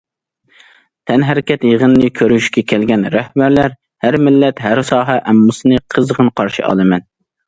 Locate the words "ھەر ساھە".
4.69-5.19